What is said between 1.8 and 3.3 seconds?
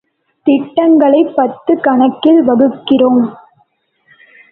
கணக்கில் வகுக்கிறோம்.